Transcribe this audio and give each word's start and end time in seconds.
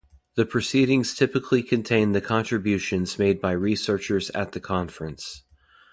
The 0.33 0.47
proceedings 0.47 1.13
typically 1.13 1.61
contain 1.61 2.13
the 2.13 2.21
contributions 2.21 3.19
made 3.19 3.39
by 3.39 3.51
researchers 3.51 4.31
at 4.31 4.53
the 4.53 4.59
conference. 4.59 5.43